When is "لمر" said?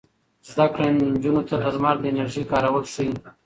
1.75-1.95